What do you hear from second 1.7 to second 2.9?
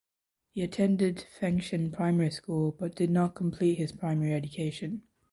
Primary School